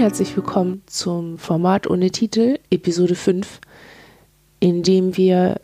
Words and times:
herzlich 0.00 0.34
willkommen 0.34 0.80
zum 0.86 1.36
Format 1.36 1.86
ohne 1.86 2.10
Titel, 2.10 2.58
Episode 2.70 3.14
5, 3.14 3.60
in 4.58 4.82
dem 4.82 5.18
wir 5.18 5.60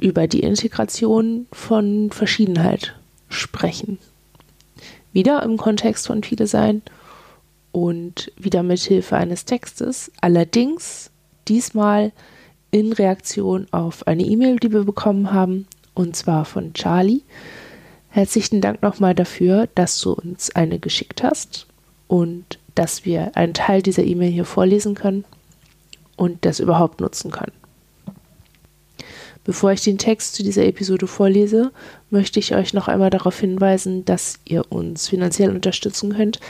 über 0.00 0.26
die 0.26 0.40
Integration 0.40 1.46
von 1.52 2.10
Verschiedenheit 2.10 2.96
sprechen. 3.28 3.98
Wieder 5.12 5.40
im 5.44 5.56
Kontext 5.56 6.08
von 6.08 6.24
Viele 6.24 6.48
Sein 6.48 6.82
und 7.70 8.32
wieder 8.36 8.64
mit 8.64 8.80
Hilfe 8.80 9.14
eines 9.14 9.44
Textes, 9.44 10.10
allerdings 10.20 11.12
diesmal 11.46 12.10
in 12.72 12.92
Reaktion 12.92 13.68
auf 13.70 14.04
eine 14.08 14.24
E-Mail, 14.24 14.56
die 14.56 14.72
wir 14.72 14.82
bekommen 14.82 15.32
haben, 15.32 15.68
und 15.94 16.16
zwar 16.16 16.44
von 16.44 16.72
Charlie. 16.74 17.22
Herzlichen 18.08 18.60
Dank 18.60 18.82
nochmal 18.82 19.14
dafür, 19.14 19.68
dass 19.76 20.00
du 20.00 20.12
uns 20.12 20.50
eine 20.56 20.80
geschickt 20.80 21.22
hast 21.22 21.68
und 22.08 22.58
dass 22.76 23.04
wir 23.04 23.36
einen 23.36 23.54
Teil 23.54 23.82
dieser 23.82 24.04
E-Mail 24.04 24.30
hier 24.30 24.44
vorlesen 24.44 24.94
können 24.94 25.24
und 26.14 26.44
das 26.44 26.60
überhaupt 26.60 27.00
nutzen 27.00 27.32
können. 27.32 27.52
Bevor 29.44 29.72
ich 29.72 29.82
den 29.82 29.98
Text 29.98 30.34
zu 30.34 30.42
dieser 30.42 30.64
Episode 30.64 31.06
vorlese, 31.06 31.72
möchte 32.10 32.38
ich 32.38 32.54
euch 32.54 32.74
noch 32.74 32.88
einmal 32.88 33.10
darauf 33.10 33.38
hinweisen, 33.38 34.04
dass 34.04 34.40
ihr 34.44 34.70
uns 34.70 35.08
finanziell 35.08 35.50
unterstützen 35.50 36.14
könnt, 36.14 36.40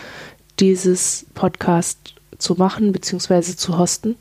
dieses 0.61 1.27
Podcast 1.34 2.15
zu 2.39 2.55
machen 2.55 2.93
bzw. 2.93 3.43
zu 3.55 3.79
hosten. 3.79 4.17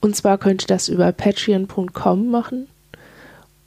Und 0.00 0.16
zwar 0.16 0.38
könnt 0.38 0.64
ihr 0.64 0.68
das 0.68 0.88
über 0.88 1.12
patreon.com 1.12 2.30
machen 2.30 2.66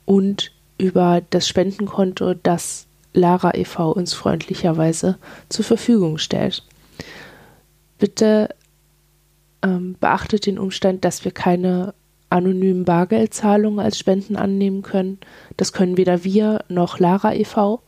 und 0.05 0.51
über 0.77 1.21
das 1.29 1.47
Spendenkonto, 1.47 2.33
das 2.33 2.87
Lara 3.13 3.53
e.V. 3.55 3.91
uns 3.91 4.13
freundlicherweise 4.13 5.17
zur 5.49 5.65
Verfügung 5.65 6.17
stellt. 6.17 6.63
Bitte 7.97 8.49
ähm, 9.61 9.95
beachtet 9.99 10.45
den 10.45 10.57
Umstand, 10.57 11.05
dass 11.05 11.25
wir 11.25 11.31
keine 11.31 11.93
anonymen 12.29 12.85
Bargeldzahlungen 12.85 13.79
als 13.79 13.99
Spenden 13.99 14.35
annehmen 14.35 14.81
können. 14.81 15.19
Das 15.57 15.73
können 15.73 15.97
weder 15.97 16.23
wir 16.23 16.63
noch 16.69 16.99
Lara 16.99 17.33
e.V. 17.33 17.81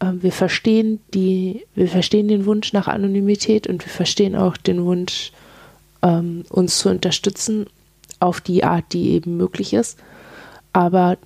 Ähm, 0.00 0.22
wir 0.22 0.32
verstehen 0.32 1.00
die, 1.14 1.66
wir 1.74 1.88
verstehen 1.88 2.28
den 2.28 2.46
Wunsch 2.46 2.72
nach 2.72 2.88
Anonymität 2.88 3.66
und 3.66 3.84
wir 3.84 3.92
verstehen 3.92 4.34
auch 4.34 4.56
den 4.56 4.84
Wunsch, 4.84 5.32
ähm, 6.02 6.44
uns 6.48 6.78
zu 6.78 6.88
unterstützen 6.88 7.66
auf 8.20 8.40
die 8.40 8.64
Art, 8.64 8.92
die 8.92 9.10
eben 9.10 9.36
möglich 9.36 9.74
ist. 9.74 9.98
Aber 10.72 11.18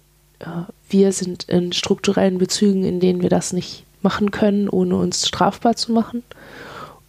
wir 0.89 1.13
sind 1.13 1.45
in 1.45 1.73
strukturellen 1.73 2.39
Bezügen, 2.39 2.85
in 2.85 3.01
denen 3.01 3.23
wir 3.23 3.31
das 3.31 3.53
nicht 3.53 3.85
machen 4.03 4.31
können, 4.31 4.69
ohne 4.69 4.97
uns 4.97 5.27
strafbar 5.27 5.77
zu 5.77 5.93
machen. 5.93 6.23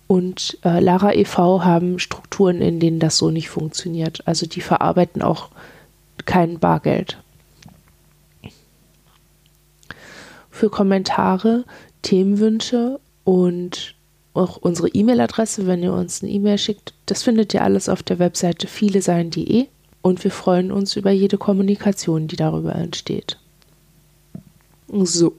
Und 0.08 0.58
äh, 0.64 0.80
Lara 0.80 1.14
e.V. 1.14 1.64
haben 1.64 1.98
Strukturen, 2.00 2.62
in 2.62 2.80
denen 2.80 3.00
das 3.00 3.18
so 3.18 3.32
nicht 3.32 3.50
funktioniert. 3.50 4.28
Also 4.28 4.46
die 4.46 4.62
verarbeiten 4.62 5.22
auch 5.22 5.50
kein 6.26 6.60
Bargeld. 6.60 7.18
Für 10.52 10.70
Kommentare, 10.70 11.66
Themenwünsche 12.04 13.00
und 13.24 13.96
auch 14.34 14.58
unsere 14.58 14.90
E-Mail-Adresse, 14.90 15.68
wenn 15.68 15.84
ihr 15.84 15.94
uns 15.94 16.22
eine 16.22 16.32
E-Mail 16.32 16.58
schickt, 16.58 16.94
das 17.06 17.24
findet 17.24 17.54
ihr 17.54 17.64
alles 17.64 17.90
auf 17.90 18.04
der 18.04 18.20
Webseite 18.20 18.68
vielesein.de 18.68 19.68
und 20.04 20.24
wir 20.24 20.32
freuen 20.32 20.72
uns 20.72 20.96
über 20.96 21.10
jede 21.10 21.40
Kommunikation, 21.40 22.28
die 22.28 22.36
darüber 22.36 22.76
entsteht. 22.76 23.40
So, 24.90 25.34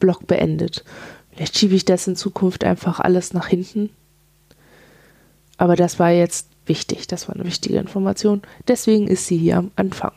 Blog 0.00 0.26
beendet. 0.26 0.84
Vielleicht 1.30 1.56
schiebe 1.56 1.76
ich 1.76 1.84
das 1.84 2.06
in 2.08 2.16
Zukunft 2.16 2.64
einfach 2.64 2.98
alles 3.00 3.32
nach 3.32 3.46
hinten. 3.46 3.90
Aber 5.56 5.76
das 5.76 5.98
war 5.98 6.10
jetzt 6.10 6.48
wichtig, 6.66 7.06
das 7.06 7.28
war 7.28 7.36
eine 7.36 7.44
wichtige 7.44 7.78
Information. 7.78 8.42
Deswegen 8.66 9.06
ist 9.06 9.26
sie 9.26 9.38
hier 9.38 9.56
am 9.56 9.70
Anfang. 9.76 10.12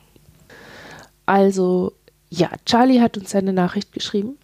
Also, 1.27 1.93
ja, 2.29 2.49
Charlie 2.65 2.99
hat 2.99 3.15
uns 3.15 3.35
eine 3.35 3.53
Nachricht 3.53 3.93
geschrieben, 3.93 4.37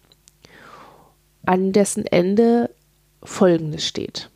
an 1.44 1.72
dessen 1.72 2.06
Ende 2.06 2.70
Folgendes 3.22 3.84
steht. 3.84 4.30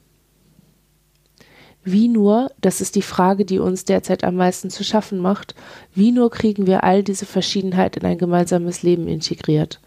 Wie 1.84 2.06
nur, 2.06 2.50
das 2.60 2.80
ist 2.80 2.94
die 2.94 3.02
Frage, 3.02 3.44
die 3.44 3.58
uns 3.58 3.84
derzeit 3.84 4.22
am 4.22 4.36
meisten 4.36 4.70
zu 4.70 4.84
schaffen 4.84 5.18
macht, 5.18 5.54
wie 5.94 6.12
nur 6.12 6.30
kriegen 6.30 6.66
wir 6.66 6.84
all 6.84 7.02
diese 7.02 7.26
Verschiedenheit 7.26 7.96
in 7.96 8.04
ein 8.04 8.18
gemeinsames 8.18 8.82
Leben 8.82 9.08
integriert? 9.08 9.80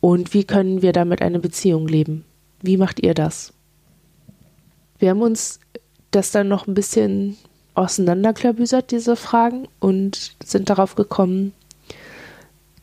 Und 0.00 0.34
wie 0.34 0.44
können 0.44 0.82
wir 0.82 0.92
damit 0.92 1.22
eine 1.22 1.38
Beziehung 1.38 1.86
leben? 1.86 2.24
Wie 2.62 2.76
macht 2.76 3.00
ihr 3.00 3.14
das? 3.14 3.52
Wir 4.98 5.10
haben 5.10 5.22
uns 5.22 5.60
das 6.10 6.32
dann 6.32 6.48
noch 6.48 6.66
ein 6.66 6.74
bisschen 6.74 7.36
auseinanderklabüsert, 7.74 8.90
diese 8.90 9.14
Fragen, 9.14 9.68
und 9.78 10.32
sind 10.44 10.68
darauf 10.68 10.96
gekommen, 10.96 11.52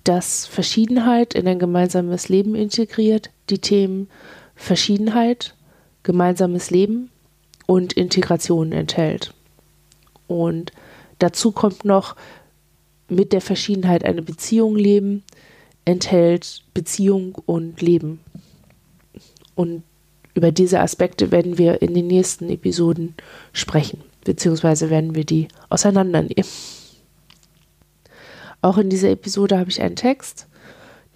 dass 0.05 0.45
Verschiedenheit 0.45 1.33
in 1.33 1.47
ein 1.47 1.59
gemeinsames 1.59 2.29
Leben 2.29 2.55
integriert, 2.55 3.29
die 3.49 3.59
Themen 3.59 4.09
Verschiedenheit, 4.55 5.53
gemeinsames 6.03 6.71
Leben 6.71 7.09
und 7.67 7.93
Integration 7.93 8.71
enthält. 8.71 9.33
Und 10.25 10.71
dazu 11.19 11.51
kommt 11.51 11.85
noch 11.85 12.15
mit 13.07 13.31
der 13.31 13.41
Verschiedenheit 13.41 14.03
eine 14.03 14.23
Beziehung 14.23 14.75
leben, 14.75 15.23
enthält 15.85 16.63
Beziehung 16.73 17.35
und 17.45 17.79
Leben. 17.81 18.19
Und 19.55 19.83
über 20.33 20.51
diese 20.51 20.79
Aspekte 20.79 21.31
werden 21.31 21.57
wir 21.57 21.81
in 21.81 21.93
den 21.93 22.07
nächsten 22.07 22.49
Episoden 22.49 23.15
sprechen, 23.53 24.01
beziehungsweise 24.23 24.89
werden 24.89 25.15
wir 25.15 25.23
die 25.23 25.47
auseinandernehmen. 25.69 26.45
Auch 28.61 28.77
in 28.77 28.89
dieser 28.89 29.09
Episode 29.11 29.57
habe 29.57 29.69
ich 29.69 29.81
einen 29.81 29.95
Text, 29.95 30.47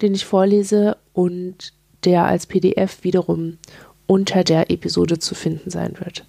den 0.00 0.14
ich 0.14 0.24
vorlese 0.24 0.96
und 1.12 1.72
der 2.04 2.24
als 2.24 2.46
PDF 2.46 3.04
wiederum 3.04 3.58
unter 4.06 4.42
der 4.42 4.70
Episode 4.70 5.18
zu 5.18 5.34
finden 5.34 5.70
sein 5.70 5.98
wird. 6.00 6.24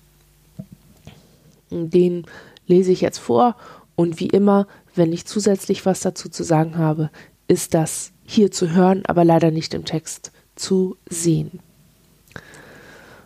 Den 1.89 2.25
lese 2.67 2.91
ich 2.91 3.01
jetzt 3.01 3.19
vor 3.19 3.55
und 3.95 4.19
wie 4.19 4.27
immer, 4.27 4.67
wenn 4.95 5.13
ich 5.13 5.25
zusätzlich 5.25 5.85
was 5.85 6.01
dazu 6.01 6.29
zu 6.29 6.43
sagen 6.43 6.77
habe, 6.77 7.09
ist 7.47 7.73
das 7.73 8.11
hier 8.25 8.51
zu 8.51 8.71
hören, 8.71 9.03
aber 9.05 9.25
leider 9.25 9.51
nicht 9.51 9.73
im 9.73 9.85
Text 9.85 10.31
zu 10.55 10.97
sehen. 11.09 11.59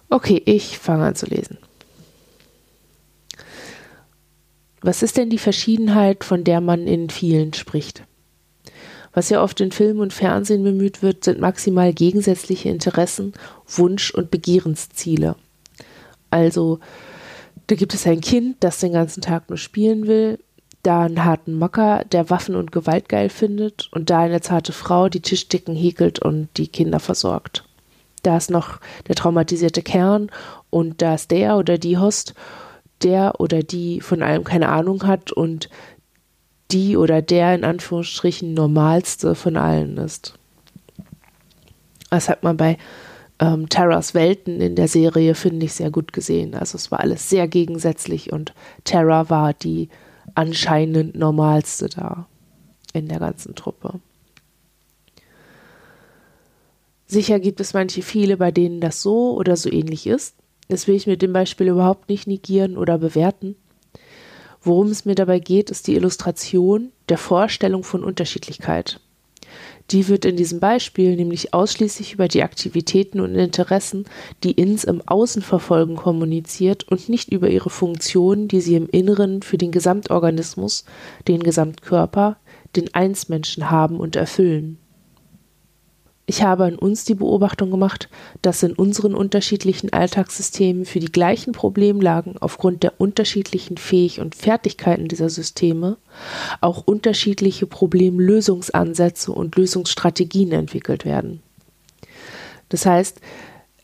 Okay, 0.10 0.42
ich 0.46 0.78
fange 0.78 1.06
an 1.06 1.16
zu 1.16 1.26
lesen. 1.26 1.58
Was 4.82 5.04
ist 5.04 5.18
denn 5.18 5.30
die 5.30 5.38
Verschiedenheit, 5.38 6.24
von 6.24 6.44
der 6.44 6.62
man 6.62 6.88
in 6.88 7.10
vielen 7.10 7.54
spricht? 7.54 8.04
Was 9.12 9.30
ja 9.30 9.42
oft 9.42 9.60
in 9.60 9.72
Film 9.72 10.00
und 10.00 10.14
Fernsehen 10.14 10.64
bemüht 10.64 11.02
wird, 11.02 11.24
sind 11.24 11.40
maximal 11.40 11.92
gegensätzliche 11.92 12.70
Interessen, 12.70 13.34
Wunsch- 13.66 14.12
und 14.12 14.30
Begehrensziele. 14.30 15.36
Also 16.30 16.80
da 17.68 17.76
gibt 17.76 17.94
es 17.94 18.08
ein 18.08 18.22
Kind, 18.22 18.58
das 18.62 18.80
den 18.80 18.94
ganzen 18.94 19.22
Tag 19.22 19.50
nur 19.50 19.58
spielen 19.58 20.08
will, 20.08 20.40
da 20.84 21.04
einen 21.04 21.26
harten 21.26 21.54
Mocker, 21.54 22.06
der 22.12 22.30
Waffen 22.30 22.56
und 22.56 22.72
Gewalt 22.72 23.10
geil 23.10 23.30
findet, 23.30 23.90
und 23.92 24.10
da 24.10 24.20
eine 24.20 24.42
zarte 24.42 24.72
Frau, 24.72 25.10
die 25.10 25.22
Tischdecken 25.22 25.76
häkelt 25.76 26.20
und 26.20 26.50
die 26.58 26.68
Kinder 26.68 27.00
versorgt. 27.00 27.66
Da 28.24 28.38
ist 28.38 28.50
noch 28.50 28.80
der 29.08 29.16
traumatisierte 29.16 29.82
Kern 29.82 30.32
und 30.70 31.02
da 31.02 31.16
ist 31.16 31.32
der 31.32 31.58
oder 31.58 31.78
die 31.78 31.98
Host, 31.98 32.34
der 33.04 33.40
oder 33.40 33.64
die 33.64 34.02
von 34.02 34.24
allem 34.24 34.44
keine 34.44 34.70
Ahnung 34.70 35.06
hat 35.06 35.32
und 35.32 35.70
die 36.72 36.98
oder 36.98 37.22
der 37.22 37.54
in 37.54 37.64
Anführungsstrichen 37.64 38.54
normalste 38.54 39.36
von 39.36 39.56
allen 39.56 39.98
ist. 39.98 40.34
Das 42.10 42.30
hat 42.30 42.44
man 42.44 42.58
bei 42.58 42.78
ähm, 43.40 43.70
Terras 43.70 44.14
Welten 44.14 44.62
in 44.62 44.76
der 44.76 44.88
Serie, 44.88 45.36
finde 45.36 45.66
ich, 45.66 45.74
sehr 45.74 45.92
gut 45.92 46.14
gesehen. 46.14 46.56
Also 46.56 46.76
es 46.76 46.92
war 46.92 47.00
alles 47.00 47.30
sehr 47.30 47.48
gegensätzlich 47.48 48.32
und 48.32 48.54
Terra 48.84 49.30
war 49.30 49.54
die 49.54 49.90
anscheinend 50.36 51.16
normalste 51.16 51.90
da 51.90 52.28
in 52.94 53.08
der 53.08 53.20
ganzen 53.20 53.56
Truppe. 53.56 54.00
Sicher 57.06 57.40
gibt 57.40 57.62
es 57.62 57.74
manche 57.74 58.02
viele, 58.02 58.38
bei 58.38 58.52
denen 58.52 58.82
das 58.82 59.02
so 59.02 59.36
oder 59.38 59.56
so 59.56 59.72
ähnlich 59.72 60.08
ist. 60.08 60.36
Das 60.68 60.88
will 60.88 60.96
ich 60.96 61.08
mit 61.08 61.22
dem 61.22 61.32
Beispiel 61.32 61.68
überhaupt 61.68 62.10
nicht 62.10 62.28
negieren 62.28 62.78
oder 62.78 62.98
bewerten. 62.98 63.56
Worum 64.62 64.88
es 64.88 65.06
mir 65.06 65.16
dabei 65.16 65.40
geht, 65.40 65.70
ist 65.70 65.88
die 65.88 65.96
Illustration 65.96 66.92
der 67.08 67.18
Vorstellung 67.18 67.84
von 67.86 68.04
Unterschiedlichkeit. 68.04 69.00
Die 69.92 70.10
wird 70.10 70.26
in 70.26 70.36
diesem 70.36 70.60
Beispiel 70.60 71.16
nämlich 71.16 71.54
ausschließlich 71.54 72.14
über 72.14 72.28
die 72.28 72.44
Aktivitäten 72.44 73.22
und 73.22 73.36
Interessen, 73.36 74.06
die 74.44 74.52
ins 74.52 74.84
im 74.84 75.02
Außen 75.06 75.42
verfolgen, 75.42 75.96
kommuniziert 75.96 76.84
und 76.90 77.08
nicht 77.08 77.32
über 77.32 77.50
ihre 77.50 77.70
Funktionen, 77.70 78.50
die 78.50 78.60
sie 78.60 78.76
im 78.76 78.90
Inneren 78.90 79.42
für 79.42 79.58
den 79.58 79.72
Gesamtorganismus, 79.72 80.84
den 81.28 81.42
Gesamtkörper, 81.42 82.38
den 82.76 82.94
Einsmenschen 82.94 83.72
haben 83.72 84.00
und 84.00 84.18
erfüllen. 84.18 84.78
Ich 86.30 86.44
habe 86.44 86.66
an 86.66 86.76
uns 86.76 87.06
die 87.06 87.16
Beobachtung 87.16 87.72
gemacht, 87.72 88.10
dass 88.42 88.62
in 88.62 88.74
unseren 88.74 89.16
unterschiedlichen 89.16 89.94
Alltagssystemen 89.94 90.84
für 90.84 91.00
die 91.00 91.12
gleichen 91.12 91.54
Problemlagen 91.54 92.38
aufgrund 92.38 92.84
der 92.84 93.00
unterschiedlichen 93.00 93.78
Fähig- 93.78 94.20
und 94.20 94.36
Fertigkeiten 94.36 95.08
dieser 95.08 95.30
Systeme 95.30 95.96
auch 96.60 96.86
unterschiedliche 96.86 97.66
Problemlösungsansätze 97.66 99.32
und 99.32 99.56
Lösungsstrategien 99.56 100.52
entwickelt 100.52 101.06
werden. 101.06 101.42
Das 102.68 102.86
heißt, 102.86 103.22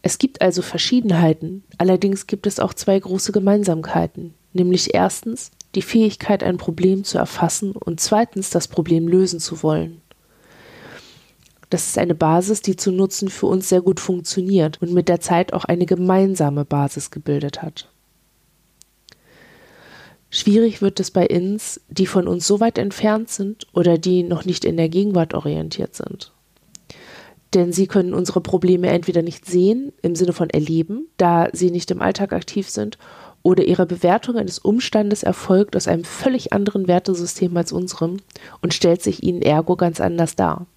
es 0.02 0.18
gibt 0.18 0.42
also 0.42 0.62
Verschiedenheiten, 0.62 1.64
allerdings 1.78 2.28
gibt 2.28 2.46
es 2.46 2.60
auch 2.60 2.74
zwei 2.74 3.00
große 3.00 3.32
Gemeinsamkeiten, 3.32 4.34
nämlich 4.52 4.94
erstens 4.94 5.52
die 5.76 5.82
Fähigkeit, 5.82 6.44
ein 6.44 6.58
Problem 6.58 7.06
zu 7.06 7.18
erfassen 7.18 7.72
und 7.72 8.02
zweitens 8.02 8.50
das 8.50 8.68
Problem 8.68 9.08
lösen 9.08 9.40
zu 9.40 9.64
wollen. 9.64 10.03
Das 11.74 11.88
ist 11.88 11.98
eine 11.98 12.14
Basis, 12.14 12.62
die 12.62 12.76
zu 12.76 12.92
Nutzen 12.92 13.30
für 13.30 13.48
uns 13.48 13.68
sehr 13.68 13.82
gut 13.82 14.00
funktioniert 14.00 14.80
und 14.80 14.94
mit 14.94 15.10
der 15.10 15.22
Zeit 15.22 15.54
auch 15.54 15.66
eine 15.66 15.88
gemeinsame 15.88 16.66
Basis 16.66 17.10
gebildet 17.10 17.64
hat. 17.64 17.90
Schwierig 20.30 20.84
wird 20.84 21.00
es 21.00 21.10
bei 21.10 21.26
Ins, 21.26 21.82
die 21.90 22.06
von 22.06 22.28
uns 22.28 22.46
so 22.46 22.60
weit 22.60 22.78
entfernt 22.78 23.30
sind 23.30 23.66
oder 23.74 23.98
die 23.98 24.22
noch 24.22 24.46
nicht 24.46 24.66
in 24.66 24.78
der 24.78 24.88
Gegenwart 24.88 25.34
orientiert 25.34 25.96
sind. 25.96 26.32
Denn 27.56 27.74
sie 27.74 27.88
können 27.88 28.14
unsere 28.14 28.42
Probleme 28.42 28.90
entweder 28.90 29.24
nicht 29.24 29.48
sehen, 29.48 29.94
im 30.04 30.14
Sinne 30.14 30.34
von 30.34 30.52
erleben, 30.52 31.08
da 31.18 31.50
sie 31.54 31.72
nicht 31.72 31.90
im 31.90 32.04
Alltag 32.04 32.34
aktiv 32.34 32.70
sind, 32.70 33.00
oder 33.42 33.64
ihre 33.64 33.88
Bewertung 33.88 34.38
eines 34.38 34.60
Umstandes 34.60 35.24
erfolgt 35.24 35.76
aus 35.76 35.88
einem 35.88 36.04
völlig 36.04 36.54
anderen 36.54 36.88
Wertesystem 36.88 37.58
als 37.58 37.72
unserem 37.72 38.18
und 38.62 38.76
stellt 38.76 39.02
sich 39.02 39.24
ihnen 39.24 39.42
ergo 39.42 39.76
ganz 39.76 40.00
anders 40.00 40.36
dar. 40.36 40.68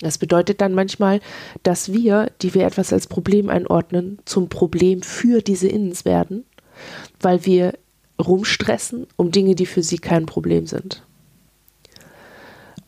Das 0.00 0.16
bedeutet 0.16 0.60
dann 0.60 0.72
manchmal, 0.72 1.20
dass 1.62 1.92
wir, 1.92 2.32
die 2.40 2.54
wir 2.54 2.66
etwas 2.66 2.92
als 2.92 3.06
Problem 3.06 3.48
einordnen, 3.48 4.18
zum 4.24 4.48
Problem 4.48 5.02
für 5.02 5.42
diese 5.42 5.68
Innens 5.68 6.04
werden, 6.04 6.44
weil 7.20 7.44
wir 7.44 7.74
rumstressen 8.18 9.06
um 9.16 9.30
Dinge, 9.30 9.54
die 9.54 9.66
für 9.66 9.82
sie 9.82 9.98
kein 9.98 10.26
Problem 10.26 10.66
sind. 10.66 11.02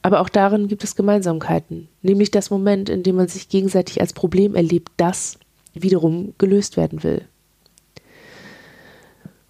Aber 0.01 0.21
auch 0.21 0.29
darin 0.29 0.69
gibt 0.69 0.85
es 0.85 0.97
Gemeinsamkeiten, 0.97 1.89
nämlich 2.01 2.31
das 2.31 2.51
Moment, 2.51 2.89
in 2.89 3.03
dem 3.03 3.17
man 3.17 3.29
sich 3.29 3.49
gegenseitig 3.49 4.01
als 4.01 4.15
Problem 4.15 4.55
erlebt, 4.55 4.91
das 4.97 5.39
wiederum 5.75 6.35
gelöst 6.39 6.77
werden 6.77 7.03
will. 7.05 7.27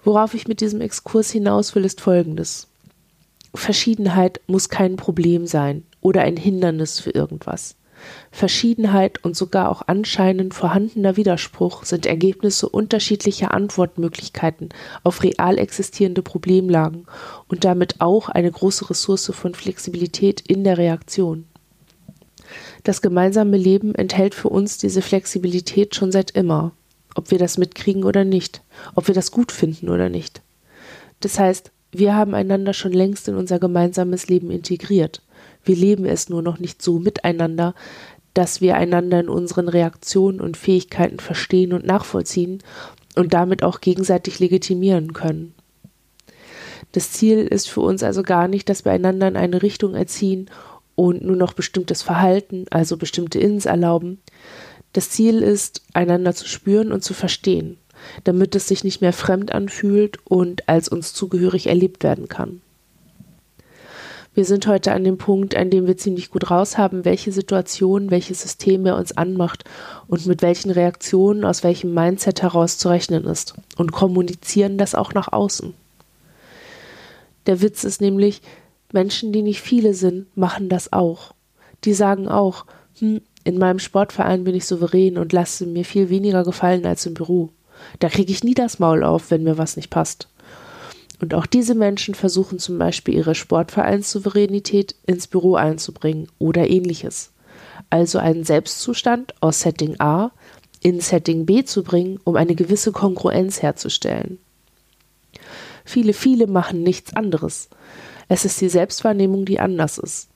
Worauf 0.05 0.35
ich 0.35 0.49
mit 0.49 0.61
diesem 0.61 0.81
Exkurs 0.81 1.31
hinaus 1.31 1.75
will, 1.75 1.85
ist 1.85 2.00
Folgendes. 2.00 2.69
Verschiedenheit 3.55 4.41
muss 4.47 4.69
kein 4.69 4.97
Problem 4.97 5.47
sein 5.47 5.85
oder 6.02 6.20
ein 6.20 6.37
Hindernis 6.37 7.00
für 7.00 7.10
irgendwas. 7.10 7.76
Verschiedenheit 8.31 9.25
und 9.25 9.37
sogar 9.37 9.70
auch 9.70 9.82
anscheinend 9.87 10.54
vorhandener 10.54 11.16
Widerspruch 11.16 11.84
sind 11.84 12.04
Ergebnisse 12.04 12.69
unterschiedlicher 12.69 13.54
Antwortmöglichkeiten 13.54 14.70
auf 15.04 15.22
real 15.22 15.58
existierende 15.58 16.22
Problemlagen 16.22 17.06
und 17.49 17.64
damit 17.64 18.00
auch 18.00 18.28
eine 18.28 18.50
große 18.50 18.90
Ressource 18.90 19.32
von 19.32 19.54
Flexibilität 19.54 20.40
in 20.40 20.64
der 20.64 20.78
Reaktion. 20.78 21.46
Das 22.82 23.00
gemeinsame 23.00 23.56
Leben 23.56 23.94
enthält 23.94 24.34
für 24.34 24.49
uns 24.49 24.78
diese 24.78 25.02
Flexibilität 25.02 25.94
schon 25.94 26.10
seit 26.10 26.32
immer, 26.32 26.72
ob 27.14 27.31
wir 27.31 27.38
das 27.38 27.58
mitkriegen 27.58 28.04
oder 28.04 28.25
nicht, 28.25 28.62
ob 28.94 29.06
wir 29.06 29.14
das 29.14 29.31
gut 29.31 29.52
finden 29.52 29.88
oder 29.88 30.08
nicht. 30.08 30.43
Das 31.20 31.38
heißt, 31.38 31.70
wir 31.93 32.14
haben 32.14 32.34
einander 32.34 32.72
schon 32.72 32.93
längst 32.93 33.28
in 33.28 33.37
unser 33.37 33.58
gemeinsames 33.58 34.28
Leben 34.28 34.50
integriert. 34.50 35.22
Wir 35.64 35.76
leben 35.76 36.05
es 36.05 36.29
nur 36.29 36.43
noch 36.43 36.59
nicht 36.59 36.82
so 36.82 36.99
miteinander, 36.99 37.75
dass 38.35 38.61
wir 38.61 38.76
einander 38.76 39.20
in 39.20 39.29
unseren 39.29 39.69
Reaktionen 39.69 40.41
und 40.41 40.56
Fähigkeiten 40.56 41.19
verstehen 41.19 41.73
und 41.73 41.85
nachvollziehen 41.85 42.62
und 43.14 43.35
damit 43.35 43.62
auch 43.62 43.81
gegenseitig 43.81 44.38
legitimieren 44.38 45.12
können. 45.12 45.55
Das 46.93 47.12
Ziel 47.12 47.47
ist 47.47 47.69
für 47.69 47.81
uns 47.81 48.03
also 48.03 48.23
gar 48.23 48.49
nicht, 48.49 48.69
dass 48.69 48.85
wir 48.85 48.93
einander 48.93 49.29
in 49.29 49.37
eine 49.37 49.62
Richtung 49.62 49.94
erziehen 49.94 50.50
und 50.94 51.23
nur 51.23 51.37
noch 51.37 51.53
bestimmtes 51.53 52.03
Verhalten, 52.03 52.67
also 52.70 52.97
bestimmte 52.97 53.38
Inns 53.38 53.67
erlauben. 53.67 54.20
Das 54.93 55.11
Ziel 55.11 55.43
ist, 55.43 55.82
einander 55.94 56.35
zu 56.35 56.47
spüren 56.47 56.93
und 56.93 57.03
zu 57.03 57.14
verstehen 57.14 57.79
damit 58.25 58.55
es 58.55 58.69
sich 58.69 58.85
nicht 58.85 59.00
mehr 59.00 59.12
fremd 59.12 59.53
anfühlt 59.53 60.19
und 60.25 60.69
als 60.69 60.88
uns 60.88 61.14
zugehörig 61.14 61.67
erlebt 61.67 62.05
werden 62.05 62.29
kann. 62.29 62.62
Wir 64.34 64.46
sind 64.46 64.67
heute 64.67 64.93
an 64.93 65.05
dem 65.05 65.19
Punkt, 65.19 65.55
an 65.55 65.69
dem 65.69 65.87
wir 65.87 65.99
ziemlich 65.99 66.31
gut 66.31 66.50
raushaben, 66.50 67.05
welche 67.05 67.32
Situation, 67.32 68.11
welches 68.11 68.40
System 68.40 68.87
er 68.87 68.96
uns 68.96 69.14
anmacht 69.14 69.64
und 70.08 70.26
mit 70.26 70.40
welchen 70.40 70.70
Reaktionen 70.70 71.44
aus 71.44 71.62
welchem 71.62 71.93
Mindset 71.93 72.40
heraus 72.40 72.79
zu 72.79 72.88
rechnen 72.88 73.25
ist 73.25 73.55
und 73.76 73.93
kommunizieren 73.93 74.79
das 74.79 74.94
auch 74.94 75.12
nach 75.12 75.31
außen. 75.31 75.75
Der 77.46 77.61
Witz 77.61 77.84
ist 77.84 78.00
nämlich, 78.00 78.40
Menschen, 78.90 79.32
die 79.32 79.43
nicht 79.43 79.61
viele 79.61 79.93
sind, 79.93 80.35
machen 80.35 80.70
das 80.70 80.94
auch. 80.94 81.35
Die 81.85 81.93
sagen 81.93 82.28
auch, 82.28 82.64
hm, 83.00 83.20
in 83.44 83.58
meinem 83.58 83.81
Sportverein 83.81 84.44
bin 84.44 84.55
ich 84.55 84.64
souverän 84.64 85.19
und 85.19 85.32
lasse 85.32 85.67
mir 85.67 85.85
viel 85.85 86.08
weniger 86.08 86.43
gefallen 86.44 86.87
als 86.87 87.05
im 87.05 87.14
Büro. 87.14 87.50
Da 87.99 88.08
kriege 88.08 88.32
ich 88.32 88.44
nie 88.44 88.55
das 88.55 88.78
Maul 88.78 89.02
auf, 89.02 89.31
wenn 89.31 89.43
mir 89.43 89.58
was 89.58 89.76
nicht 89.76 89.90
passt. 89.90 90.28
Und 91.22 91.34
auch 91.34 91.46
diese 91.46 91.76
Menschen 91.76 92.16
versuchen 92.16 92.58
zum 92.58 92.78
Beispiel 92.78 93.14
ihre 93.14 93.36
Sportvereinssouveränität 93.36 94.96
ins 95.06 95.28
Büro 95.28 95.54
einzubringen 95.54 96.26
oder 96.40 96.69
ähnliches. 96.69 97.30
Also 97.90 98.19
einen 98.19 98.42
Selbstzustand 98.42 99.32
aus 99.40 99.60
Setting 99.60 100.00
A 100.00 100.32
in 100.80 100.98
Setting 100.98 101.46
B 101.46 101.62
zu 101.62 101.84
bringen, 101.84 102.19
um 102.24 102.34
eine 102.34 102.56
gewisse 102.56 102.90
Kongruenz 102.90 103.62
herzustellen. 103.62 104.38
Viele, 105.84 106.12
viele 106.12 106.48
machen 106.48 106.82
nichts 106.82 107.14
anderes. 107.14 107.68
Es 108.26 108.44
ist 108.44 108.60
die 108.60 108.68
Selbstwahrnehmung, 108.68 109.44
die 109.44 109.60
anders 109.60 109.98
ist. 109.98 110.28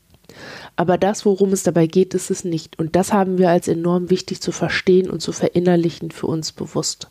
Aber 0.77 0.99
das, 0.99 1.27
worum 1.27 1.53
es 1.53 1.65
dabei 1.65 1.89
geht, 1.89 2.15
ist 2.15 2.31
es 2.31 2.45
nicht. 2.45 2.79
Und 2.79 2.95
das 2.95 3.13
haben 3.13 3.39
wir 3.39 3.51
als 3.51 3.67
enorm 3.67 4.09
wichtig 4.09 4.41
zu 4.41 4.53
verstehen 4.53 5.11
und 5.11 5.21
zu 5.21 5.33
verinnerlichen 5.33 6.13
für 6.13 6.29
uns 6.29 6.53
bewusst. 6.53 7.09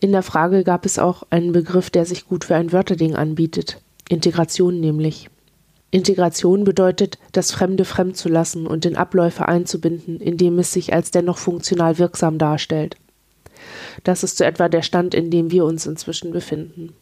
In 0.00 0.12
der 0.12 0.22
Frage 0.22 0.62
gab 0.62 0.86
es 0.86 0.98
auch 0.98 1.24
einen 1.30 1.50
Begriff, 1.50 1.90
der 1.90 2.06
sich 2.06 2.26
gut 2.26 2.44
für 2.44 2.54
ein 2.54 2.72
Wörterding 2.72 3.16
anbietet. 3.16 3.80
Integration 4.08 4.78
nämlich. 4.78 5.28
Integration 5.90 6.64
bedeutet, 6.64 7.18
das 7.32 7.50
Fremde 7.50 7.84
fremd 7.84 8.16
zu 8.16 8.28
lassen 8.28 8.66
und 8.66 8.86
in 8.86 8.94
Abläufe 8.94 9.48
einzubinden, 9.48 10.20
indem 10.20 10.58
es 10.58 10.72
sich 10.72 10.92
als 10.92 11.10
dennoch 11.10 11.38
funktional 11.38 11.98
wirksam 11.98 12.38
darstellt. 12.38 12.96
Das 14.04 14.22
ist 14.22 14.36
so 14.36 14.44
etwa 14.44 14.68
der 14.68 14.82
Stand, 14.82 15.14
in 15.14 15.30
dem 15.30 15.50
wir 15.50 15.64
uns 15.64 15.86
inzwischen 15.86 16.30
befinden. 16.30 16.92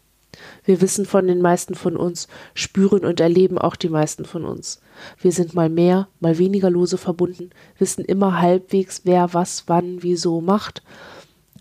Wir 0.64 0.80
wissen 0.80 1.04
von 1.04 1.26
den 1.26 1.40
meisten 1.42 1.74
von 1.74 1.96
uns, 1.96 2.28
spüren 2.54 3.04
und 3.04 3.20
erleben 3.20 3.58
auch 3.58 3.76
die 3.76 3.88
meisten 3.88 4.24
von 4.24 4.44
uns. 4.44 4.80
Wir 5.20 5.32
sind 5.32 5.54
mal 5.54 5.68
mehr, 5.68 6.08
mal 6.20 6.38
weniger 6.38 6.70
lose 6.70 6.96
verbunden, 6.96 7.50
wissen 7.78 8.04
immer 8.04 8.40
halbwegs, 8.40 9.02
wer 9.04 9.34
was, 9.34 9.64
wann, 9.66 10.02
wieso 10.02 10.40
macht 10.40 10.82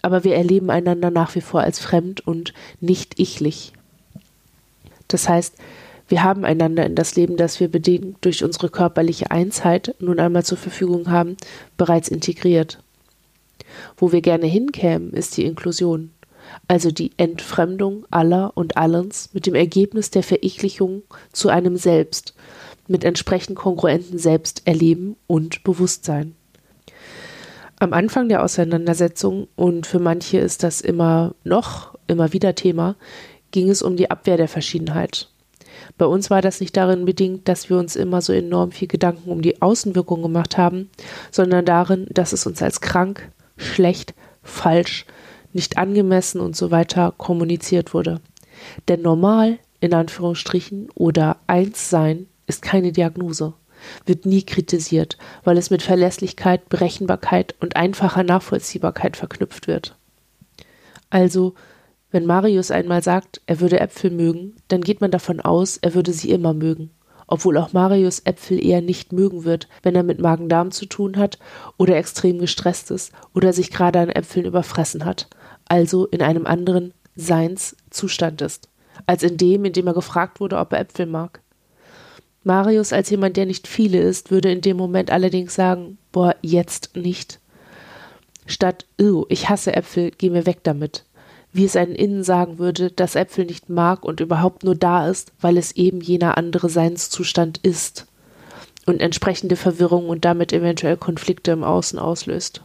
aber 0.05 0.24
wir 0.24 0.35
erleben 0.35 0.69
einander 0.69 1.09
nach 1.09 1.33
wie 1.33 1.41
vor 1.41 1.62
als 1.62 1.79
fremd 1.79 2.21
und 2.27 2.53
nicht 2.79 3.19
ichlich. 3.19 3.74
Das 5.07 5.27
heißt, 5.27 5.55
wir 6.07 6.21
haben 6.21 6.45
einander 6.45 6.85
in 6.85 6.93
das 6.93 7.15
Leben, 7.15 7.38
das 7.38 7.59
wir 7.59 7.69
bedingt 7.69 8.17
durch 8.21 8.43
unsere 8.43 8.69
körperliche 8.69 9.31
Einsheit 9.31 9.95
nun 9.97 10.19
einmal 10.19 10.45
zur 10.45 10.59
Verfügung 10.59 11.09
haben, 11.09 11.38
bereits 11.75 12.07
integriert. 12.07 12.83
Wo 13.97 14.12
wir 14.12 14.21
gerne 14.21 14.45
hinkämen, 14.45 15.12
ist 15.12 15.38
die 15.38 15.45
Inklusion, 15.45 16.12
also 16.67 16.91
die 16.91 17.09
Entfremdung 17.17 18.05
aller 18.12 18.51
und 18.53 18.77
allens 18.77 19.31
mit 19.33 19.47
dem 19.47 19.55
Ergebnis 19.55 20.12
der 20.12 20.21
Verichlichung 20.21 21.01
zu 21.31 21.50
einem 21.50 21.77
Selbst, 21.77 22.35
mit 22.88 23.03
entsprechend 23.03 23.57
kongruenten 23.57 24.19
Selbsterleben 24.19 25.15
und 25.25 25.63
Bewusstsein. 25.63 26.35
Am 27.77 27.91
Anfang 27.91 28.29
der 28.29 28.41
Auseinandersetzung, 28.41 29.50
und 29.58 29.86
für 29.86 30.00
manche 30.00 30.38
ist 30.38 30.63
das 30.63 30.79
immer 30.79 31.36
noch, 31.44 31.96
immer 32.08 32.32
wieder 32.32 32.55
Thema, 32.55 32.96
ging 33.51 33.70
es 33.70 33.82
um 33.82 33.98
die 33.98 34.10
Abwehr 34.10 34.38
der 34.38 34.48
Verschiedenheit. 34.48 35.29
Bei 35.98 36.05
uns 36.05 36.29
war 36.29 36.41
das 36.41 36.62
nicht 36.62 36.77
darin 36.77 37.03
bedingt, 37.03 37.50
dass 37.50 37.70
wir 37.70 37.77
uns 37.77 37.98
immer 37.98 38.22
so 38.22 38.32
enorm 38.32 38.72
viel 38.72 38.88
Gedanken 38.88 39.29
um 39.29 39.41
die 39.41 39.62
Außenwirkung 39.62 40.22
gemacht 40.22 40.58
haben, 40.58 40.89
sondern 41.32 41.65
darin, 41.65 42.08
dass 42.12 42.32
es 42.32 42.46
uns 42.46 42.62
als 42.62 42.79
krank, 42.79 43.29
schlecht, 43.58 44.13
falsch, 44.41 45.05
nicht 45.51 45.77
angemessen 45.77 46.39
und 46.39 46.55
so 46.55 46.72
weiter 46.72 47.13
kommuniziert 47.17 47.94
wurde. 47.94 48.22
Denn 48.88 49.01
normal, 49.01 49.60
in 49.82 49.94
Anführungsstrichen, 49.94 50.89
oder 50.96 51.38
eins 51.48 51.89
sein 51.89 52.27
ist 52.48 52.62
keine 52.62 52.94
Diagnose 52.94 53.53
wird 54.05 54.25
nie 54.25 54.43
kritisiert, 54.43 55.17
weil 55.43 55.57
es 55.57 55.69
mit 55.69 55.81
Verlässlichkeit, 55.81 56.69
Berechenbarkeit 56.69 57.55
und 57.59 57.75
einfacher 57.75 58.23
Nachvollziehbarkeit 58.23 59.17
verknüpft 59.17 59.67
wird. 59.67 59.95
Also, 61.09 61.53
wenn 62.11 62.25
Marius 62.25 62.71
einmal 62.71 63.03
sagt, 63.03 63.41
er 63.45 63.59
würde 63.59 63.79
Äpfel 63.79 64.11
mögen, 64.11 64.55
dann 64.67 64.81
geht 64.81 65.01
man 65.01 65.11
davon 65.11 65.41
aus, 65.41 65.77
er 65.77 65.95
würde 65.95 66.13
sie 66.13 66.31
immer 66.31 66.53
mögen, 66.53 66.91
obwohl 67.27 67.57
auch 67.57 67.73
Marius 67.73 68.19
Äpfel 68.19 68.63
eher 68.63 68.81
nicht 68.81 69.11
mögen 69.11 69.43
wird, 69.43 69.67
wenn 69.83 69.95
er 69.95 70.03
mit 70.03 70.19
Magen-Darm 70.19 70.71
zu 70.71 70.85
tun 70.85 71.17
hat 71.17 71.39
oder 71.77 71.97
extrem 71.97 72.39
gestresst 72.39 72.91
ist 72.91 73.11
oder 73.33 73.53
sich 73.53 73.71
gerade 73.71 73.99
an 73.99 74.09
Äpfeln 74.09 74.45
überfressen 74.45 75.05
hat, 75.05 75.27
also 75.67 76.05
in 76.05 76.21
einem 76.21 76.45
anderen 76.45 76.93
Seinszustand 77.15 78.41
ist, 78.41 78.69
als 79.05 79.23
in 79.23 79.37
dem, 79.37 79.65
in 79.65 79.73
dem 79.73 79.87
er 79.87 79.93
gefragt 79.93 80.39
wurde, 80.39 80.57
ob 80.57 80.73
er 80.73 80.79
Äpfel 80.79 81.05
mag. 81.05 81.41
Marius 82.45 82.93
als 82.93 83.09
jemand, 83.09 83.37
der 83.37 83.45
nicht 83.45 83.67
viele 83.67 83.99
isst, 83.99 84.31
würde 84.31 84.51
in 84.51 84.61
dem 84.61 84.77
Moment 84.77 85.11
allerdings 85.11 85.55
sagen, 85.55 85.97
boah, 86.11 86.35
jetzt 86.41 86.95
nicht. 86.95 87.39
Statt, 88.45 88.85
oh, 89.01 89.25
ich 89.29 89.49
hasse 89.49 89.75
Äpfel, 89.75 90.11
geh 90.17 90.29
mir 90.29 90.45
weg 90.45 90.59
damit 90.63 91.03
wie 91.55 91.63
es 91.63 91.77
ein 91.77 91.95
Innen 91.95 92.21
sagen 92.21 92.59
würde, 92.59 92.91
das 92.91 93.15
Äpfel 93.15 93.45
nicht 93.45 93.69
mag 93.69 94.03
und 94.03 94.19
überhaupt 94.19 94.65
nur 94.65 94.75
da 94.75 95.07
ist, 95.07 95.31
weil 95.39 95.57
es 95.57 95.71
eben 95.71 96.01
jener 96.01 96.37
andere 96.37 96.67
Seinszustand 96.67 97.59
ist 97.59 98.07
und 98.85 98.99
entsprechende 98.99 99.55
Verwirrung 99.55 100.09
und 100.09 100.25
damit 100.25 100.51
eventuell 100.51 100.97
Konflikte 100.97 101.51
im 101.51 101.63
Außen 101.63 101.97
auslöst. 101.97 102.61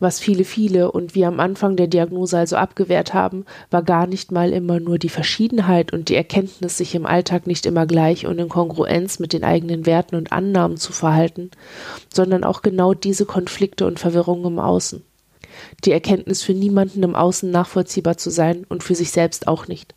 Was 0.00 0.20
viele, 0.20 0.44
viele 0.44 0.90
und 0.90 1.14
wir 1.14 1.28
am 1.28 1.40
Anfang 1.40 1.76
der 1.76 1.86
Diagnose 1.86 2.38
also 2.38 2.56
abgewehrt 2.56 3.14
haben, 3.14 3.44
war 3.70 3.82
gar 3.82 4.06
nicht 4.06 4.32
mal 4.32 4.52
immer 4.52 4.80
nur 4.80 4.98
die 4.98 5.08
Verschiedenheit 5.08 5.92
und 5.92 6.08
die 6.08 6.16
Erkenntnis, 6.16 6.78
sich 6.78 6.94
im 6.94 7.06
Alltag 7.06 7.46
nicht 7.46 7.66
immer 7.66 7.86
gleich 7.86 8.26
und 8.26 8.38
in 8.38 8.48
Kongruenz 8.48 9.18
mit 9.18 9.32
den 9.32 9.44
eigenen 9.44 9.86
Werten 9.86 10.16
und 10.16 10.32
Annahmen 10.32 10.76
zu 10.76 10.92
verhalten, 10.92 11.50
sondern 12.12 12.44
auch 12.44 12.62
genau 12.62 12.94
diese 12.94 13.26
Konflikte 13.26 13.86
und 13.86 13.98
Verwirrungen 13.98 14.44
im 14.44 14.58
Außen 14.58 15.02
die 15.84 15.92
Erkenntnis 15.92 16.42
für 16.42 16.54
niemanden 16.54 17.02
im 17.02 17.14
Außen 17.14 17.50
nachvollziehbar 17.50 18.16
zu 18.16 18.30
sein 18.30 18.64
und 18.68 18.82
für 18.82 18.94
sich 18.94 19.10
selbst 19.10 19.48
auch 19.48 19.68
nicht. 19.68 19.94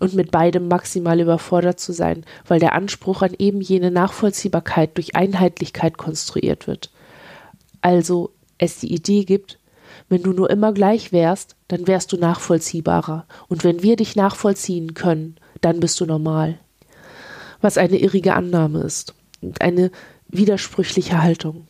Und 0.00 0.14
mit 0.14 0.30
beidem 0.30 0.68
maximal 0.68 1.20
überfordert 1.20 1.80
zu 1.80 1.92
sein, 1.92 2.24
weil 2.46 2.60
der 2.60 2.74
Anspruch 2.74 3.22
an 3.22 3.34
eben 3.38 3.60
jene 3.60 3.90
Nachvollziehbarkeit 3.90 4.96
durch 4.96 5.14
Einheitlichkeit 5.14 5.96
konstruiert 5.96 6.66
wird. 6.66 6.90
Also 7.80 8.30
es 8.62 8.78
die 8.78 8.92
Idee 8.94 9.24
gibt, 9.24 9.58
wenn 10.08 10.22
du 10.22 10.32
nur 10.32 10.50
immer 10.50 10.72
gleich 10.72 11.12
wärst, 11.12 11.56
dann 11.68 11.86
wärst 11.86 12.12
du 12.12 12.16
nachvollziehbarer. 12.16 13.26
Und 13.48 13.64
wenn 13.64 13.82
wir 13.82 13.96
dich 13.96 14.16
nachvollziehen 14.16 14.94
können, 14.94 15.36
dann 15.60 15.80
bist 15.80 16.00
du 16.00 16.06
normal. 16.06 16.58
Was 17.60 17.78
eine 17.78 17.98
irrige 17.98 18.34
Annahme 18.34 18.80
ist 18.80 19.14
und 19.40 19.60
eine 19.60 19.90
widersprüchliche 20.28 21.22
Haltung. 21.22 21.66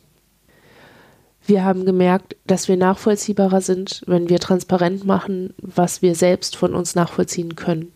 Wir 1.45 1.65
haben 1.65 1.85
gemerkt, 1.85 2.37
dass 2.47 2.67
wir 2.67 2.77
nachvollziehbarer 2.77 3.61
sind, 3.61 4.01
wenn 4.07 4.29
wir 4.29 4.39
transparent 4.39 5.05
machen, 5.05 5.53
was 5.57 6.01
wir 6.01 6.15
selbst 6.15 6.55
von 6.55 6.73
uns 6.73 6.95
nachvollziehen 6.95 7.55
können. 7.55 7.91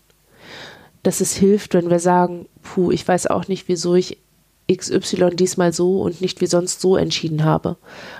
Dass 1.03 1.21
es 1.21 1.33
hilft, 1.33 1.73
wenn 1.73 1.89
wir 1.89 1.99
sagen, 1.99 2.47
puh, 2.61 2.91
ich 2.91 3.07
weiß 3.07 3.27
auch 3.27 3.47
nicht, 3.47 3.69
wieso 3.69 3.95
ich 3.95 4.17
XY 4.71 5.35
diesmal 5.35 5.71
so 5.73 6.01
und 6.01 6.21
nicht 6.21 6.41
wie 6.41 6.47
sonst 6.47 6.81
so 6.81 6.97
entschieden 6.97 7.43
habe. 7.43 7.77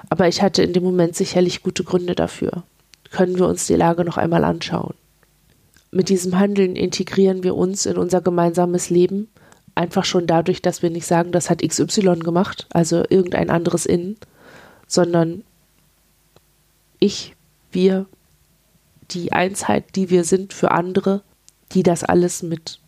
Aber 0.10 0.28
ich 0.28 0.42
hatte 0.42 0.64
in 0.64 0.74
dem 0.74 0.84
Moment 0.84 1.16
sicherlich 1.16 1.62
gute 1.62 1.84
Gründe 1.84 2.16
dafür. 2.16 2.64
Können 3.12 3.38
wir 3.38 3.48
uns 3.48 3.68
die 3.68 3.76
Lage 3.76 4.06
noch 4.06 4.18
einmal 4.18 4.44
anschauen. 4.44 4.94
Mit 5.92 6.10
diesem 6.10 6.38
Handeln 6.38 6.76
integrieren 6.76 7.44
wir 7.44 7.56
uns 7.56 7.86
in 7.86 7.98
unser 7.98 8.22
gemeinsames 8.22 8.90
Leben, 8.90 9.30
einfach 9.76 10.06
schon 10.06 10.28
dadurch, 10.28 10.62
dass 10.62 10.82
wir 10.82 10.90
nicht 10.90 11.06
sagen, 11.06 11.32
das 11.32 11.50
hat 11.50 11.62
XY 11.62 12.20
gemacht, 12.20 12.68
also 12.72 13.04
irgendein 13.10 13.50
anderes 13.50 13.86
Innen, 13.86 14.18
sondern 14.88 15.44
ich, 17.00 17.36
wir, 17.72 18.06
die 19.12 19.32
Einheit, 19.32 19.96
die 19.96 20.10
wir 20.10 20.24
sind 20.24 20.54
für 20.54 20.72
andere, 20.72 21.22
die 21.74 21.84
das 21.84 22.04
alles 22.04 22.44
mit 22.44 22.80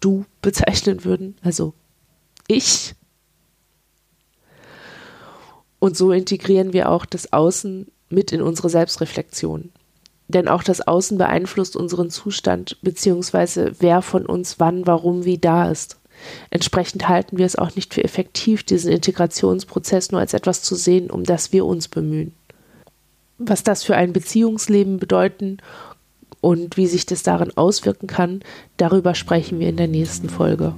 du 0.00 0.24
bezeichnen 0.42 1.04
würden, 1.04 1.36
also 1.42 1.72
ich. 2.48 2.94
Und 5.78 5.96
so 5.96 6.12
integrieren 6.12 6.72
wir 6.72 6.90
auch 6.90 7.04
das 7.04 7.32
Außen 7.32 7.90
mit 8.08 8.30
in 8.32 8.42
unsere 8.42 8.68
Selbstreflexion. 8.68 9.72
Denn 10.28 10.48
auch 10.48 10.62
das 10.62 10.80
Außen 10.80 11.18
beeinflusst 11.18 11.76
unseren 11.76 12.08
Zustand, 12.10 12.78
beziehungsweise 12.82 13.72
wer 13.80 14.00
von 14.00 14.24
uns 14.26 14.60
wann, 14.60 14.86
warum, 14.86 15.24
wie 15.24 15.38
da 15.38 15.70
ist. 15.70 15.98
Entsprechend 16.50 17.08
halten 17.08 17.38
wir 17.38 17.46
es 17.46 17.56
auch 17.56 17.74
nicht 17.74 17.92
für 17.94 18.04
effektiv, 18.04 18.62
diesen 18.62 18.92
Integrationsprozess 18.92 20.12
nur 20.12 20.20
als 20.20 20.34
etwas 20.34 20.62
zu 20.62 20.74
sehen, 20.74 21.10
um 21.10 21.24
das 21.24 21.52
wir 21.52 21.66
uns 21.66 21.88
bemühen. 21.88 22.34
Was 23.38 23.62
das 23.62 23.82
für 23.82 23.96
ein 23.96 24.12
Beziehungsleben 24.12 24.98
bedeuten 24.98 25.58
und 26.40 26.76
wie 26.76 26.86
sich 26.86 27.06
das 27.06 27.22
darin 27.22 27.56
auswirken 27.56 28.06
kann, 28.06 28.40
darüber 28.76 29.14
sprechen 29.14 29.58
wir 29.58 29.68
in 29.68 29.76
der 29.76 29.88
nächsten 29.88 30.28
Folge. 30.28 30.74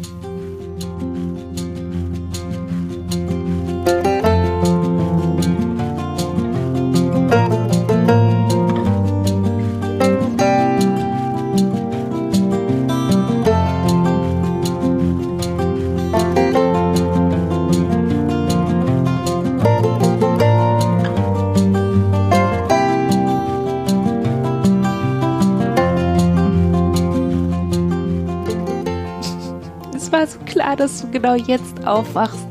Genau 31.25 31.37
jetzt 31.37 31.87
aufwachst. 31.87 32.47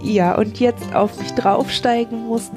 Ja, 0.00 0.36
und 0.36 0.60
jetzt 0.60 0.94
auf 0.94 1.18
mich 1.18 1.32
draufsteigen 1.34 2.28
musst. 2.28 2.52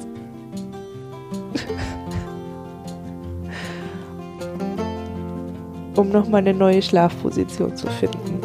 um 5.95 6.09
nochmal 6.09 6.41
eine 6.41 6.53
neue 6.53 6.81
Schlafposition 6.81 7.75
zu 7.77 7.87
finden. 7.87 8.41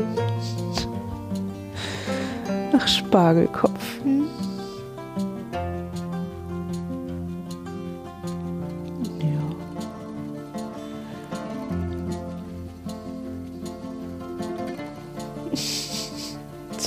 Ach, 2.73 2.87
Spargelkopf. 2.87 3.70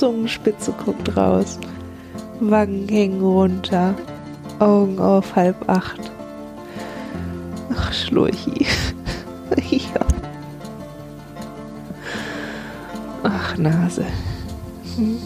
Zungenspitze 0.04 0.70
guckt 0.84 1.16
raus, 1.16 1.58
Wangen 2.38 2.86
hängen 2.90 3.22
runter, 3.22 3.94
Augen 4.58 4.98
auf 4.98 5.34
halb 5.34 5.66
acht. 5.66 6.12
Ach, 7.74 7.90
Schlurchi. 7.90 8.66
ja. 9.70 10.06
Ach, 13.22 13.56
Nase. 13.56 14.04
Hm. 14.96 15.16